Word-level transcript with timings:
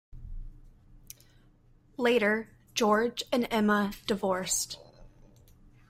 Later 1.95 2.49
George 2.73 3.21
and 3.31 3.47
Emma 3.51 3.93
divorced. 4.07 4.79